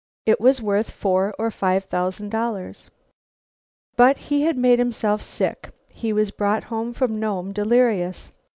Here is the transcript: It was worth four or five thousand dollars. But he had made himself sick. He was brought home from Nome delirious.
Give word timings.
It 0.25 0.41
was 0.41 0.63
worth 0.63 0.89
four 0.89 1.35
or 1.37 1.51
five 1.51 1.83
thousand 1.83 2.29
dollars. 2.31 2.89
But 3.95 4.17
he 4.17 4.41
had 4.41 4.57
made 4.57 4.79
himself 4.79 5.21
sick. 5.21 5.69
He 5.89 6.11
was 6.11 6.31
brought 6.31 6.63
home 6.63 6.91
from 6.91 7.19
Nome 7.19 7.51
delirious. 7.53 8.31